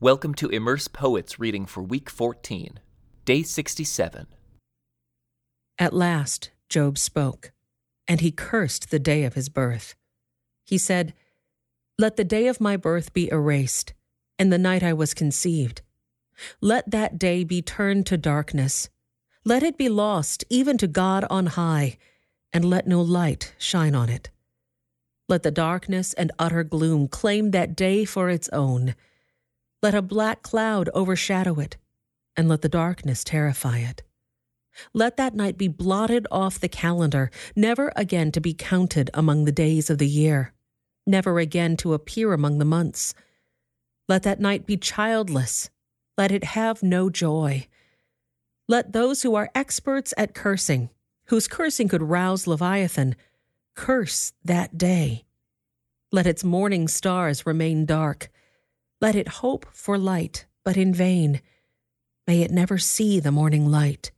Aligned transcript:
Welcome 0.00 0.34
to 0.34 0.48
Immerse 0.48 0.86
Poets 0.86 1.40
reading 1.40 1.66
for 1.66 1.82
week 1.82 2.08
14, 2.08 2.78
day 3.24 3.42
67. 3.42 4.28
At 5.76 5.92
last, 5.92 6.52
Job 6.68 6.96
spoke, 6.96 7.50
and 8.06 8.20
he 8.20 8.30
cursed 8.30 8.92
the 8.92 9.00
day 9.00 9.24
of 9.24 9.34
his 9.34 9.48
birth. 9.48 9.96
He 10.64 10.78
said, 10.78 11.14
Let 11.98 12.14
the 12.14 12.22
day 12.22 12.46
of 12.46 12.60
my 12.60 12.76
birth 12.76 13.12
be 13.12 13.28
erased, 13.32 13.92
and 14.38 14.52
the 14.52 14.56
night 14.56 14.84
I 14.84 14.92
was 14.92 15.14
conceived. 15.14 15.82
Let 16.60 16.92
that 16.92 17.18
day 17.18 17.42
be 17.42 17.60
turned 17.60 18.06
to 18.06 18.16
darkness. 18.16 18.88
Let 19.44 19.64
it 19.64 19.76
be 19.76 19.88
lost 19.88 20.44
even 20.48 20.78
to 20.78 20.86
God 20.86 21.24
on 21.28 21.46
high, 21.46 21.98
and 22.52 22.64
let 22.64 22.86
no 22.86 23.02
light 23.02 23.52
shine 23.58 23.96
on 23.96 24.10
it. 24.10 24.30
Let 25.28 25.42
the 25.42 25.50
darkness 25.50 26.12
and 26.12 26.30
utter 26.38 26.62
gloom 26.62 27.08
claim 27.08 27.50
that 27.50 27.74
day 27.74 28.04
for 28.04 28.30
its 28.30 28.48
own 28.50 28.94
let 29.82 29.94
a 29.94 30.02
black 30.02 30.42
cloud 30.42 30.88
overshadow 30.92 31.60
it, 31.60 31.76
and 32.36 32.48
let 32.48 32.62
the 32.62 32.68
darkness 32.68 33.22
terrify 33.22 33.78
it. 33.78 34.02
Let 34.92 35.16
that 35.16 35.34
night 35.34 35.58
be 35.58 35.68
blotted 35.68 36.26
off 36.30 36.60
the 36.60 36.68
calendar, 36.68 37.30
never 37.56 37.92
again 37.96 38.32
to 38.32 38.40
be 38.40 38.54
counted 38.54 39.10
among 39.14 39.44
the 39.44 39.52
days 39.52 39.90
of 39.90 39.98
the 39.98 40.06
year, 40.06 40.52
never 41.06 41.38
again 41.38 41.76
to 41.78 41.94
appear 41.94 42.32
among 42.32 42.58
the 42.58 42.64
months. 42.64 43.14
Let 44.08 44.22
that 44.22 44.40
night 44.40 44.66
be 44.66 44.76
childless. 44.76 45.70
Let 46.16 46.32
it 46.32 46.44
have 46.44 46.82
no 46.82 47.10
joy. 47.10 47.66
Let 48.66 48.92
those 48.92 49.22
who 49.22 49.34
are 49.34 49.50
experts 49.54 50.12
at 50.16 50.34
cursing, 50.34 50.90
whose 51.26 51.48
cursing 51.48 51.88
could 51.88 52.02
rouse 52.02 52.46
Leviathan, 52.46 53.16
curse 53.74 54.32
that 54.44 54.76
day. 54.76 55.24
Let 56.10 56.26
its 56.26 56.42
morning 56.42 56.88
stars 56.88 57.46
remain 57.46 57.86
dark 57.86 58.30
let 59.00 59.14
it 59.14 59.28
hope 59.28 59.66
for 59.72 59.96
light, 59.96 60.46
but 60.64 60.76
in 60.76 60.92
vain. 60.92 61.40
May 62.26 62.42
it 62.42 62.50
never 62.50 62.78
see 62.78 63.20
the 63.20 63.30
morning 63.30 63.70
light. 63.70 64.10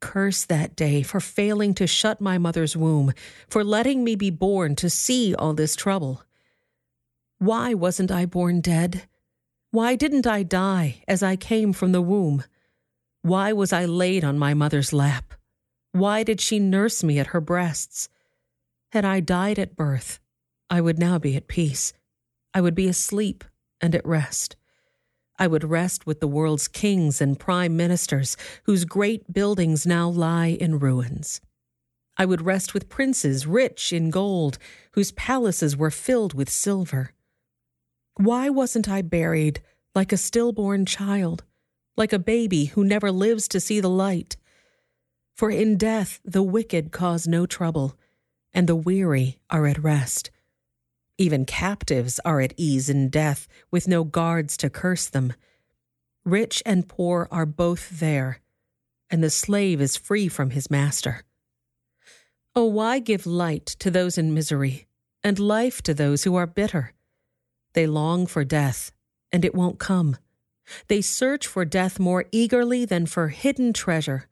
Curse 0.00 0.44
that 0.46 0.76
day 0.76 1.02
for 1.02 1.18
failing 1.18 1.74
to 1.74 1.86
shut 1.86 2.20
my 2.20 2.38
mother's 2.38 2.76
womb, 2.76 3.12
for 3.48 3.64
letting 3.64 4.04
me 4.04 4.14
be 4.14 4.30
born 4.30 4.76
to 4.76 4.88
see 4.88 5.34
all 5.34 5.54
this 5.54 5.74
trouble. 5.74 6.22
Why 7.38 7.74
wasn't 7.74 8.12
I 8.12 8.26
born 8.26 8.60
dead? 8.60 9.08
Why 9.70 9.96
didn't 9.96 10.26
I 10.26 10.44
die 10.44 11.02
as 11.08 11.22
I 11.22 11.34
came 11.34 11.72
from 11.72 11.90
the 11.90 12.02
womb? 12.02 12.44
Why 13.22 13.52
was 13.52 13.72
I 13.72 13.86
laid 13.86 14.22
on 14.22 14.38
my 14.38 14.54
mother's 14.54 14.92
lap? 14.92 15.34
Why 15.90 16.22
did 16.22 16.40
she 16.40 16.58
nurse 16.58 17.02
me 17.02 17.18
at 17.18 17.28
her 17.28 17.40
breasts? 17.40 18.08
Had 18.92 19.04
I 19.04 19.18
died 19.18 19.58
at 19.58 19.74
birth, 19.74 20.20
I 20.70 20.80
would 20.80 20.98
now 20.98 21.18
be 21.18 21.34
at 21.34 21.48
peace. 21.48 21.92
I 22.52 22.60
would 22.60 22.74
be 22.76 22.86
asleep 22.86 23.42
and 23.84 23.94
at 23.94 24.06
rest. 24.06 24.56
I 25.38 25.46
would 25.46 25.62
rest 25.62 26.06
with 26.06 26.20
the 26.20 26.26
world's 26.26 26.68
kings 26.68 27.20
and 27.20 27.38
prime 27.38 27.76
ministers, 27.76 28.34
whose 28.62 28.86
great 28.86 29.30
buildings 29.30 29.86
now 29.86 30.08
lie 30.08 30.56
in 30.58 30.78
ruins. 30.78 31.42
I 32.16 32.24
would 32.24 32.40
rest 32.40 32.72
with 32.72 32.88
princes 32.88 33.46
rich 33.46 33.92
in 33.92 34.08
gold, 34.08 34.56
whose 34.92 35.12
palaces 35.12 35.76
were 35.76 35.90
filled 35.90 36.32
with 36.32 36.48
silver. 36.48 37.12
Why 38.16 38.48
wasn't 38.48 38.88
I 38.88 39.02
buried 39.02 39.60
like 39.94 40.14
a 40.14 40.16
stillborn 40.16 40.86
child, 40.86 41.44
like 41.94 42.14
a 42.14 42.18
baby 42.18 42.66
who 42.66 42.84
never 42.84 43.12
lives 43.12 43.48
to 43.48 43.60
see 43.60 43.80
the 43.80 43.90
light? 43.90 44.38
For 45.36 45.50
in 45.50 45.76
death 45.76 46.20
the 46.24 46.42
wicked 46.42 46.90
cause 46.90 47.28
no 47.28 47.44
trouble, 47.44 47.98
and 48.54 48.66
the 48.66 48.76
weary 48.76 49.40
are 49.50 49.66
at 49.66 49.82
rest. 49.82 50.30
Even 51.16 51.44
captives 51.44 52.18
are 52.24 52.40
at 52.40 52.54
ease 52.56 52.90
in 52.90 53.08
death, 53.08 53.46
with 53.70 53.86
no 53.86 54.02
guards 54.02 54.56
to 54.56 54.68
curse 54.68 55.06
them. 55.06 55.32
Rich 56.24 56.62
and 56.66 56.88
poor 56.88 57.28
are 57.30 57.46
both 57.46 58.00
there, 58.00 58.40
and 59.10 59.22
the 59.22 59.30
slave 59.30 59.80
is 59.80 59.96
free 59.96 60.26
from 60.28 60.50
his 60.50 60.70
master. 60.70 61.22
Oh, 62.56 62.66
why 62.66 62.98
give 62.98 63.26
light 63.26 63.66
to 63.78 63.90
those 63.90 64.18
in 64.18 64.34
misery, 64.34 64.86
and 65.22 65.38
life 65.38 65.82
to 65.82 65.94
those 65.94 66.24
who 66.24 66.34
are 66.34 66.46
bitter? 66.46 66.94
They 67.74 67.86
long 67.86 68.26
for 68.26 68.44
death, 68.44 68.90
and 69.30 69.44
it 69.44 69.54
won't 69.54 69.78
come. 69.78 70.16
They 70.88 71.00
search 71.00 71.46
for 71.46 71.64
death 71.64 72.00
more 72.00 72.24
eagerly 72.32 72.84
than 72.84 73.06
for 73.06 73.28
hidden 73.28 73.72
treasure. 73.72 74.28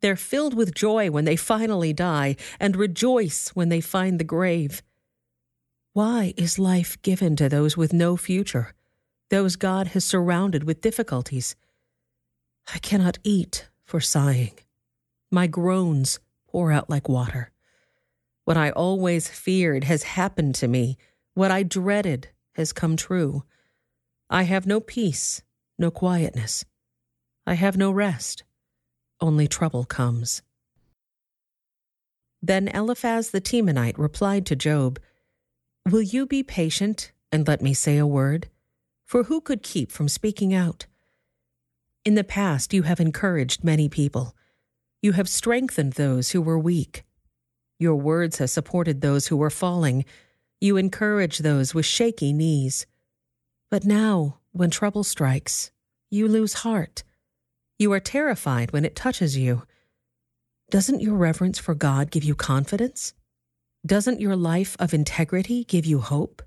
They're 0.00 0.16
filled 0.16 0.54
with 0.54 0.74
joy 0.74 1.10
when 1.10 1.24
they 1.24 1.36
finally 1.36 1.92
die, 1.92 2.36
and 2.58 2.74
rejoice 2.74 3.50
when 3.50 3.68
they 3.68 3.80
find 3.80 4.18
the 4.18 4.24
grave. 4.24 4.82
Why 5.92 6.34
is 6.36 6.56
life 6.56 7.02
given 7.02 7.34
to 7.36 7.48
those 7.48 7.76
with 7.76 7.92
no 7.92 8.16
future, 8.16 8.74
those 9.28 9.56
God 9.56 9.88
has 9.88 10.04
surrounded 10.04 10.62
with 10.62 10.80
difficulties? 10.80 11.56
I 12.72 12.78
cannot 12.78 13.18
eat 13.24 13.68
for 13.84 14.00
sighing. 14.00 14.52
My 15.32 15.48
groans 15.48 16.20
pour 16.46 16.70
out 16.70 16.88
like 16.88 17.08
water. 17.08 17.50
What 18.44 18.56
I 18.56 18.70
always 18.70 19.26
feared 19.26 19.82
has 19.84 20.04
happened 20.04 20.54
to 20.56 20.68
me. 20.68 20.96
What 21.34 21.50
I 21.50 21.64
dreaded 21.64 22.28
has 22.54 22.72
come 22.72 22.96
true. 22.96 23.42
I 24.28 24.44
have 24.44 24.66
no 24.66 24.78
peace, 24.78 25.42
no 25.76 25.90
quietness. 25.90 26.64
I 27.48 27.54
have 27.54 27.76
no 27.76 27.90
rest. 27.90 28.44
Only 29.20 29.48
trouble 29.48 29.84
comes. 29.84 30.42
Then 32.40 32.68
Eliphaz 32.68 33.30
the 33.30 33.40
Temanite 33.40 33.98
replied 33.98 34.46
to 34.46 34.56
Job, 34.56 35.00
Will 35.88 36.02
you 36.02 36.26
be 36.26 36.42
patient 36.42 37.10
and 37.32 37.48
let 37.48 37.62
me 37.62 37.72
say 37.72 37.96
a 37.96 38.06
word? 38.06 38.48
For 39.06 39.24
who 39.24 39.40
could 39.40 39.62
keep 39.62 39.90
from 39.90 40.08
speaking 40.08 40.54
out? 40.54 40.86
In 42.04 42.14
the 42.14 42.24
past, 42.24 42.72
you 42.72 42.82
have 42.82 43.00
encouraged 43.00 43.64
many 43.64 43.88
people. 43.88 44.36
You 45.02 45.12
have 45.12 45.28
strengthened 45.28 45.94
those 45.94 46.30
who 46.30 46.42
were 46.42 46.58
weak. 46.58 47.04
Your 47.78 47.96
words 47.96 48.38
have 48.38 48.50
supported 48.50 49.00
those 49.00 49.28
who 49.28 49.36
were 49.36 49.50
falling. 49.50 50.04
You 50.60 50.76
encourage 50.76 51.38
those 51.38 51.74
with 51.74 51.86
shaky 51.86 52.32
knees. 52.32 52.86
But 53.70 53.84
now, 53.84 54.38
when 54.52 54.70
trouble 54.70 55.02
strikes, 55.02 55.70
you 56.10 56.28
lose 56.28 56.54
heart. 56.54 57.02
You 57.78 57.92
are 57.92 58.00
terrified 58.00 58.72
when 58.72 58.84
it 58.84 58.94
touches 58.94 59.36
you. 59.36 59.62
Doesn't 60.70 61.00
your 61.00 61.14
reverence 61.14 61.58
for 61.58 61.74
God 61.74 62.10
give 62.10 62.22
you 62.22 62.34
confidence? 62.34 63.14
Doesn't 63.84 64.20
your 64.20 64.36
life 64.36 64.76
of 64.78 64.92
integrity 64.92 65.64
give 65.64 65.86
you 65.86 66.00
hope? 66.00 66.42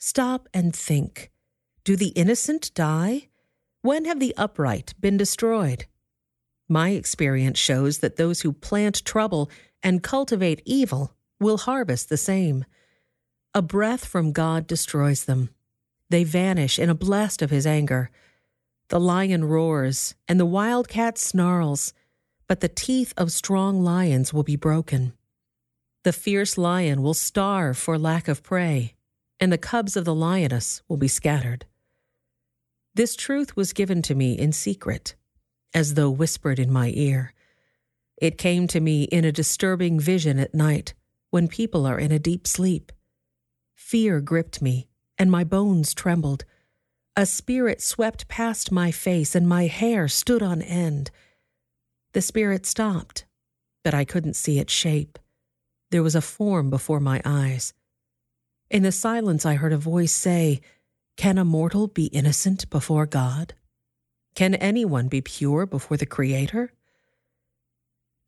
Stop 0.00 0.48
and 0.52 0.74
think. 0.74 1.30
Do 1.84 1.94
the 1.94 2.08
innocent 2.08 2.74
die? 2.74 3.28
When 3.82 4.06
have 4.06 4.18
the 4.18 4.34
upright 4.36 4.92
been 5.00 5.16
destroyed? 5.16 5.86
My 6.68 6.90
experience 6.90 7.60
shows 7.60 7.98
that 7.98 8.16
those 8.16 8.40
who 8.40 8.52
plant 8.52 9.04
trouble 9.04 9.50
and 9.84 10.02
cultivate 10.02 10.60
evil 10.64 11.14
will 11.38 11.58
harvest 11.58 12.08
the 12.08 12.16
same. 12.16 12.64
A 13.54 13.62
breath 13.62 14.04
from 14.04 14.32
God 14.32 14.66
destroys 14.66 15.26
them. 15.26 15.50
They 16.10 16.24
vanish 16.24 16.78
in 16.78 16.90
a 16.90 16.94
blast 16.94 17.40
of 17.40 17.50
his 17.50 17.68
anger. 17.68 18.10
The 18.88 18.98
lion 18.98 19.44
roars 19.44 20.16
and 20.26 20.40
the 20.40 20.46
wildcat 20.46 21.18
snarls, 21.18 21.92
but 22.48 22.60
the 22.60 22.68
teeth 22.68 23.14
of 23.16 23.30
strong 23.30 23.80
lions 23.80 24.34
will 24.34 24.42
be 24.42 24.56
broken. 24.56 25.12
The 26.04 26.12
fierce 26.12 26.56
lion 26.56 27.02
will 27.02 27.14
starve 27.14 27.76
for 27.76 27.98
lack 27.98 28.28
of 28.28 28.42
prey, 28.42 28.94
and 29.40 29.52
the 29.52 29.58
cubs 29.58 29.96
of 29.96 30.04
the 30.04 30.14
lioness 30.14 30.82
will 30.88 30.96
be 30.96 31.08
scattered. 31.08 31.66
This 32.94 33.14
truth 33.16 33.56
was 33.56 33.72
given 33.72 34.02
to 34.02 34.14
me 34.14 34.38
in 34.38 34.52
secret, 34.52 35.14
as 35.74 35.94
though 35.94 36.10
whispered 36.10 36.58
in 36.58 36.72
my 36.72 36.92
ear. 36.94 37.32
It 38.16 38.38
came 38.38 38.66
to 38.68 38.80
me 38.80 39.04
in 39.04 39.24
a 39.24 39.32
disturbing 39.32 40.00
vision 40.00 40.38
at 40.38 40.54
night 40.54 40.94
when 41.30 41.46
people 41.46 41.86
are 41.86 41.98
in 41.98 42.10
a 42.10 42.18
deep 42.18 42.46
sleep. 42.46 42.90
Fear 43.74 44.20
gripped 44.20 44.60
me, 44.62 44.88
and 45.18 45.30
my 45.30 45.44
bones 45.44 45.94
trembled. 45.94 46.44
A 47.16 47.26
spirit 47.26 47.82
swept 47.82 48.28
past 48.28 48.72
my 48.72 48.90
face, 48.90 49.34
and 49.34 49.48
my 49.48 49.66
hair 49.66 50.08
stood 50.08 50.42
on 50.42 50.62
end. 50.62 51.10
The 52.12 52.22
spirit 52.22 52.66
stopped, 52.66 53.24
but 53.84 53.94
I 53.94 54.04
couldn't 54.04 54.34
see 54.34 54.58
its 54.58 54.72
shape. 54.72 55.18
There 55.90 56.02
was 56.02 56.14
a 56.14 56.20
form 56.20 56.70
before 56.70 57.00
my 57.00 57.22
eyes. 57.24 57.72
In 58.70 58.82
the 58.82 58.92
silence, 58.92 59.46
I 59.46 59.54
heard 59.54 59.72
a 59.72 59.78
voice 59.78 60.12
say, 60.12 60.60
Can 61.16 61.38
a 61.38 61.44
mortal 61.44 61.86
be 61.86 62.06
innocent 62.06 62.68
before 62.68 63.06
God? 63.06 63.54
Can 64.34 64.54
anyone 64.54 65.08
be 65.08 65.20
pure 65.20 65.66
before 65.66 65.96
the 65.96 66.06
Creator? 66.06 66.72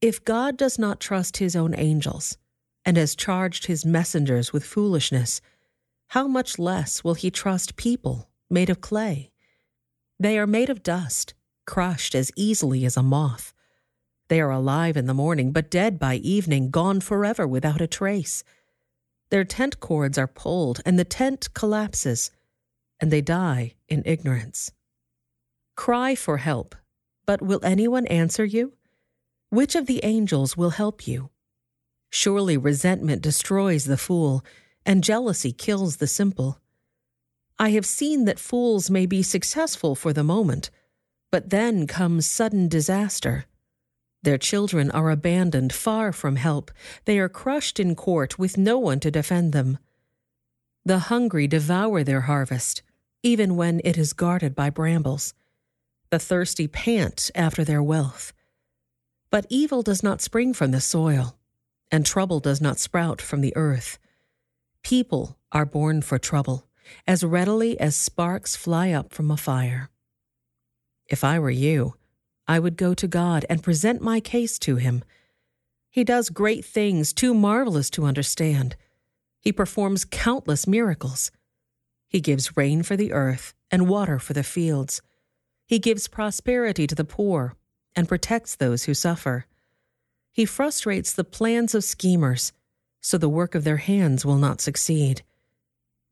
If 0.00 0.24
God 0.24 0.56
does 0.56 0.78
not 0.78 0.98
trust 0.98 1.36
his 1.36 1.54
own 1.54 1.74
angels 1.76 2.38
and 2.86 2.96
has 2.96 3.14
charged 3.14 3.66
his 3.66 3.84
messengers 3.84 4.52
with 4.52 4.64
foolishness, 4.64 5.42
how 6.08 6.26
much 6.26 6.58
less 6.58 7.04
will 7.04 7.14
he 7.14 7.30
trust 7.30 7.76
people 7.76 8.30
made 8.48 8.70
of 8.70 8.80
clay? 8.80 9.30
They 10.18 10.38
are 10.38 10.46
made 10.46 10.70
of 10.70 10.82
dust, 10.82 11.34
crushed 11.66 12.14
as 12.14 12.32
easily 12.34 12.86
as 12.86 12.96
a 12.96 13.02
moth. 13.02 13.52
They 14.30 14.40
are 14.40 14.52
alive 14.52 14.96
in 14.96 15.06
the 15.06 15.12
morning, 15.12 15.50
but 15.50 15.72
dead 15.72 15.98
by 15.98 16.14
evening, 16.14 16.70
gone 16.70 17.00
forever 17.00 17.48
without 17.48 17.80
a 17.80 17.88
trace. 17.88 18.44
Their 19.30 19.42
tent 19.44 19.80
cords 19.80 20.16
are 20.18 20.28
pulled, 20.28 20.80
and 20.86 20.96
the 20.96 21.04
tent 21.04 21.52
collapses, 21.52 22.30
and 23.00 23.10
they 23.10 23.22
die 23.22 23.74
in 23.88 24.04
ignorance. 24.06 24.70
Cry 25.76 26.14
for 26.14 26.36
help, 26.36 26.76
but 27.26 27.42
will 27.42 27.58
anyone 27.64 28.06
answer 28.06 28.44
you? 28.44 28.74
Which 29.48 29.74
of 29.74 29.86
the 29.86 30.04
angels 30.04 30.56
will 30.56 30.70
help 30.70 31.08
you? 31.08 31.30
Surely 32.08 32.56
resentment 32.56 33.22
destroys 33.22 33.86
the 33.86 33.96
fool, 33.96 34.44
and 34.86 35.02
jealousy 35.02 35.50
kills 35.50 35.96
the 35.96 36.06
simple. 36.06 36.60
I 37.58 37.70
have 37.70 37.84
seen 37.84 38.26
that 38.26 38.38
fools 38.38 38.90
may 38.90 39.06
be 39.06 39.24
successful 39.24 39.96
for 39.96 40.12
the 40.12 40.22
moment, 40.22 40.70
but 41.32 41.50
then 41.50 41.88
comes 41.88 42.28
sudden 42.28 42.68
disaster. 42.68 43.46
Their 44.22 44.38
children 44.38 44.90
are 44.90 45.10
abandoned 45.10 45.72
far 45.72 46.12
from 46.12 46.36
help. 46.36 46.70
They 47.06 47.18
are 47.18 47.28
crushed 47.28 47.80
in 47.80 47.94
court 47.94 48.38
with 48.38 48.58
no 48.58 48.78
one 48.78 49.00
to 49.00 49.10
defend 49.10 49.52
them. 49.52 49.78
The 50.84 50.98
hungry 51.10 51.46
devour 51.46 52.04
their 52.04 52.22
harvest, 52.22 52.82
even 53.22 53.56
when 53.56 53.80
it 53.84 53.96
is 53.96 54.12
guarded 54.12 54.54
by 54.54 54.70
brambles. 54.70 55.34
The 56.10 56.18
thirsty 56.18 56.68
pant 56.68 57.30
after 57.34 57.64
their 57.64 57.82
wealth. 57.82 58.32
But 59.30 59.46
evil 59.48 59.82
does 59.82 60.02
not 60.02 60.20
spring 60.20 60.52
from 60.52 60.72
the 60.72 60.80
soil, 60.80 61.38
and 61.90 62.04
trouble 62.04 62.40
does 62.40 62.60
not 62.60 62.78
sprout 62.78 63.20
from 63.22 63.40
the 63.40 63.56
earth. 63.56 63.98
People 64.82 65.38
are 65.52 65.66
born 65.66 66.02
for 66.02 66.18
trouble, 66.18 66.66
as 67.06 67.22
readily 67.22 67.78
as 67.78 67.94
sparks 67.94 68.56
fly 68.56 68.90
up 68.90 69.12
from 69.12 69.30
a 69.30 69.36
fire. 69.36 69.88
If 71.06 71.24
I 71.24 71.38
were 71.38 71.50
you, 71.50 71.94
I 72.50 72.58
would 72.58 72.76
go 72.76 72.94
to 72.94 73.06
God 73.06 73.46
and 73.48 73.62
present 73.62 74.02
my 74.02 74.18
case 74.18 74.58
to 74.58 74.74
Him. 74.74 75.04
He 75.88 76.02
does 76.02 76.30
great 76.30 76.64
things 76.64 77.12
too 77.12 77.32
marvelous 77.32 77.90
to 77.90 78.06
understand. 78.06 78.74
He 79.38 79.52
performs 79.52 80.04
countless 80.04 80.66
miracles. 80.66 81.30
He 82.08 82.20
gives 82.20 82.56
rain 82.56 82.82
for 82.82 82.96
the 82.96 83.12
earth 83.12 83.54
and 83.70 83.88
water 83.88 84.18
for 84.18 84.32
the 84.32 84.42
fields. 84.42 85.00
He 85.64 85.78
gives 85.78 86.08
prosperity 86.08 86.88
to 86.88 86.94
the 86.96 87.04
poor 87.04 87.54
and 87.94 88.08
protects 88.08 88.56
those 88.56 88.82
who 88.82 88.94
suffer. 88.94 89.46
He 90.32 90.44
frustrates 90.44 91.12
the 91.12 91.22
plans 91.22 91.72
of 91.72 91.84
schemers, 91.84 92.52
so 93.00 93.16
the 93.16 93.28
work 93.28 93.54
of 93.54 93.62
their 93.62 93.76
hands 93.76 94.26
will 94.26 94.38
not 94.38 94.60
succeed. 94.60 95.22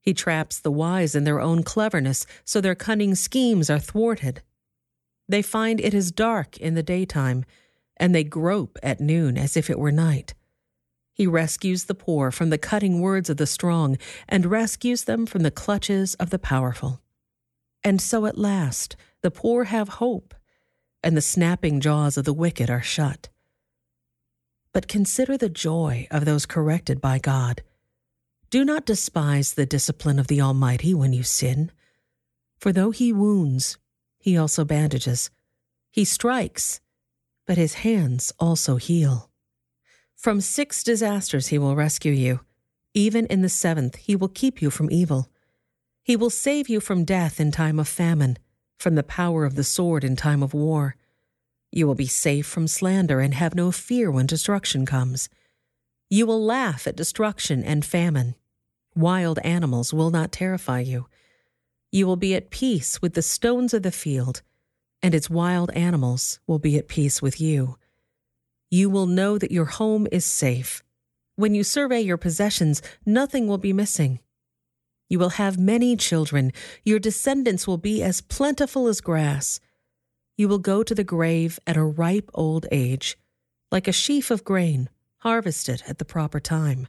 He 0.01 0.15
traps 0.15 0.61
the 0.61 0.71
wise 0.71 1.17
in 1.17 1.25
their 1.25 1.41
own 1.41 1.65
cleverness, 1.65 2.27
so 2.45 2.61
their 2.61 2.77
cunning 2.77 3.17
schemes 3.17 3.69
are 3.69 3.81
thwarted. 3.81 4.41
They 5.29 5.43
find 5.43 5.81
it 5.81 5.93
is 5.93 6.11
dark 6.11 6.57
in 6.57 6.75
the 6.75 6.83
daytime, 6.83 7.45
and 7.97 8.15
they 8.15 8.25
grope 8.25 8.79
at 8.83 9.01
noon 9.01 9.37
as 9.37 9.57
if 9.57 9.69
it 9.69 9.79
were 9.79 9.93
night. 9.93 10.35
He 11.13 11.27
rescues 11.27 11.85
the 11.85 11.95
poor 11.95 12.31
from 12.31 12.51
the 12.51 12.59
cutting 12.59 13.01
words 13.01 13.29
of 13.29 13.37
the 13.37 13.47
strong, 13.47 13.99
and 14.29 14.47
rescues 14.47 15.05
them 15.05 15.27
from 15.27 15.43
the 15.43 15.51
clutches 15.51 16.15
of 16.15 16.31
the 16.31 16.39
powerful. 16.39 17.03
And 17.85 18.01
so 18.01 18.25
at 18.27 18.39
last 18.39 18.97
the 19.23 19.31
poor 19.31 19.65
have 19.65 19.89
hope, 19.89 20.35
and 21.03 21.17
the 21.17 21.21
snapping 21.21 21.81
jaws 21.81 22.17
of 22.17 22.25
the 22.25 22.33
wicked 22.33 22.71
are 22.71 22.83
shut. 22.83 23.29
But 24.73 24.89
consider 24.89 25.37
the 25.37 25.49
joy 25.49 26.07
of 26.11 26.25
those 26.25 26.47
corrected 26.47 27.01
by 27.01 27.19
God. 27.19 27.63
Do 28.51 28.65
not 28.65 28.87
despise 28.87 29.55
the 29.55 29.67
discipline 29.67 30.19
of 30.19 30.29
the 30.29 30.41
Almighty 30.41 30.95
when 30.95 31.13
you 31.13 31.23
sin, 31.23 31.73
for 32.59 32.73
though 32.73 32.93
he 32.93 33.13
wounds, 33.13 33.77
he 34.19 34.37
also 34.37 34.65
bandages. 34.65 35.31
He 35.91 36.05
strikes, 36.05 36.81
but 37.47 37.57
his 37.57 37.75
hands 37.75 38.33
also 38.39 38.77
heal. 38.77 39.31
From 40.17 40.41
six 40.41 40.83
disasters 40.83 41.49
he 41.49 41.59
will 41.59 41.77
rescue 41.77 42.13
you. 42.13 42.41
Even 42.95 43.27
in 43.27 43.43
the 43.43 43.49
seventh, 43.49 43.97
he 43.97 44.17
will 44.17 44.29
keep 44.29 44.61
you 44.61 44.71
from 44.71 44.91
evil. 44.91 45.29
He 46.03 46.17
will 46.17 46.31
save 46.31 46.69
you 46.69 46.81
from 46.81 47.05
death 47.05 47.39
in 47.39 47.53
time 47.53 47.79
of 47.79 47.87
famine, 47.87 48.39
from 48.79 48.95
the 48.95 49.03
power 49.03 49.45
of 49.45 49.55
the 49.55 49.65
sword 49.65 50.05
in 50.05 50.17
time 50.17 50.43
of 50.43 50.55
war. 50.55 50.97
You 51.71 51.87
will 51.87 51.95
be 51.95 52.07
safe 52.07 52.47
from 52.47 52.67
slander 52.67 53.21
and 53.21 53.35
have 53.35 53.55
no 53.55 53.71
fear 53.71 54.11
when 54.11 54.27
destruction 54.27 54.87
comes. 54.87 55.29
You 56.11 56.27
will 56.27 56.43
laugh 56.43 56.87
at 56.87 56.97
destruction 56.97 57.63
and 57.63 57.85
famine. 57.85 58.35
Wild 58.97 59.39
animals 59.41 59.93
will 59.93 60.11
not 60.11 60.33
terrify 60.33 60.81
you. 60.81 61.07
You 61.91 62.07
will 62.07 62.17
be 62.17 62.35
at 62.35 62.51
peace 62.51 63.01
with 63.01 63.15
the 63.15 63.23
stones 63.23 63.73
of 63.73 63.83
the 63.83 63.91
field, 63.91 64.43
and 65.03 65.15
its 65.15 65.31
wild 65.31 65.71
animals 65.71 66.39
will 66.47 66.59
be 66.59 66.77
at 66.77 66.89
peace 66.89 67.23
with 67.23 67.41
you. 67.41 67.79
You 68.71 68.91
will 68.91 69.07
know 69.07 69.39
that 69.39 69.53
your 69.53 69.65
home 69.65 70.07
is 70.13 70.25
safe. 70.25 70.83
When 71.37 71.55
you 71.55 71.65
survey 71.65 72.01
your 72.01 72.19
possessions, 72.19 72.83
nothing 73.07 73.47
will 73.47 73.59
be 73.59 73.73
missing. 73.73 74.21
You 75.09 75.19
will 75.19 75.31
have 75.31 75.59
many 75.59 75.97
children. 75.97 76.53
Your 76.85 76.99
descendants 76.99 77.67
will 77.67 77.79
be 77.79 78.03
as 78.03 78.21
plentiful 78.21 78.89
as 78.89 79.01
grass. 79.01 79.59
You 80.37 80.49
will 80.49 80.59
go 80.59 80.83
to 80.83 80.95
the 80.95 81.05
grave 81.05 81.59
at 81.67 81.77
a 81.77 81.83
ripe 81.83 82.31
old 82.35 82.67
age, 82.71 83.17
like 83.73 83.89
a 83.89 83.93
sheaf 83.93 84.31
of 84.31 84.45
grain 84.45 84.91
harvested 85.19 85.83
at 85.89 85.99
the 85.99 86.05
proper 86.05 86.39
time. 86.39 86.87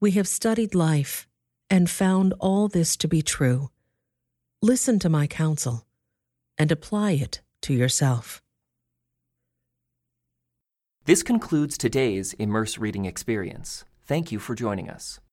We 0.00 0.12
have 0.12 0.28
studied 0.28 0.74
life 0.74 1.26
and 1.68 1.90
found 1.90 2.32
all 2.38 2.68
this 2.68 2.96
to 2.96 3.08
be 3.08 3.22
true. 3.22 3.70
Listen 4.62 4.98
to 4.98 5.08
my 5.08 5.26
counsel 5.26 5.86
and 6.58 6.70
apply 6.70 7.12
it 7.12 7.40
to 7.62 7.72
yourself. 7.72 8.42
This 11.06 11.22
concludes 11.22 11.78
today's 11.78 12.34
Immerse 12.34 12.76
Reading 12.76 13.06
Experience. 13.06 13.86
Thank 14.04 14.30
you 14.30 14.38
for 14.38 14.54
joining 14.54 14.90
us. 14.90 15.20